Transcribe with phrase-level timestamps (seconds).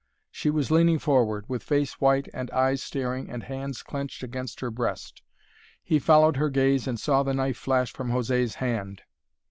[0.31, 4.71] She was leaning forward, with face white and eyes staring and hands clenched against her
[4.71, 5.21] breast.
[5.83, 9.03] He followed her gaze and saw the knife flash from José's hand.